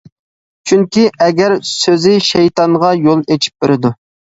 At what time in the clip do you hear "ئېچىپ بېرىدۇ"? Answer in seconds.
3.33-3.99